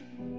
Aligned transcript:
church. 0.00 0.29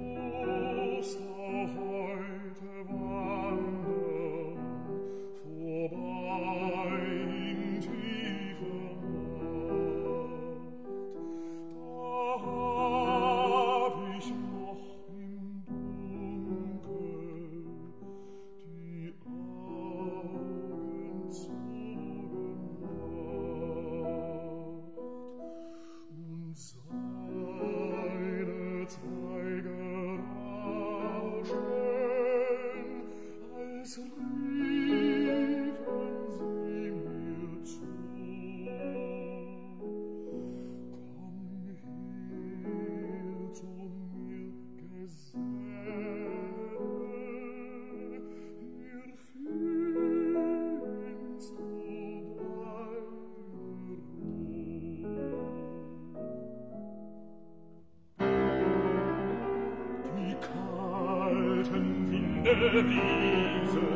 bewiesen, 62.56 63.88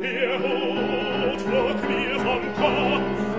der 0.00 0.38
Hut 0.38 1.40
flog 1.40 1.88
mir 1.88 2.18
vom 2.20 2.42
Kopf, 2.54 3.35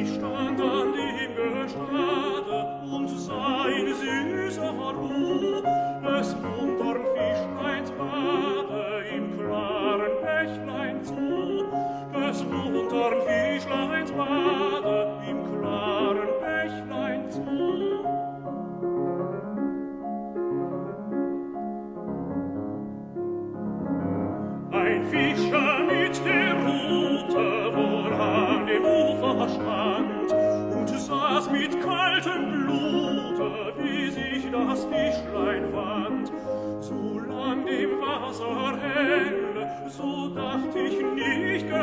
mich. 0.00 0.39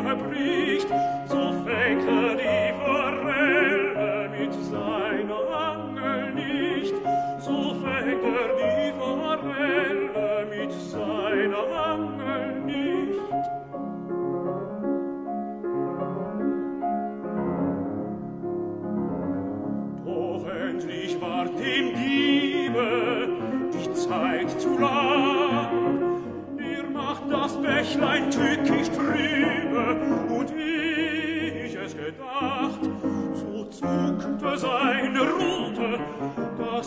erbricht, 0.07 0.87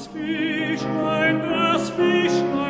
Fischlein, 0.07 1.41
das 1.51 1.91
Fischlein, 1.91 2.69